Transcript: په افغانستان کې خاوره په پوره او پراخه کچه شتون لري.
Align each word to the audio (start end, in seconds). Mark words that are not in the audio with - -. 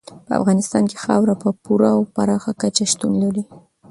په 0.25 0.31
افغانستان 0.39 0.83
کې 0.89 0.97
خاوره 1.03 1.35
په 1.43 1.49
پوره 1.63 1.89
او 1.95 2.01
پراخه 2.15 2.51
کچه 2.61 2.85
شتون 2.91 3.13
لري. 3.23 3.43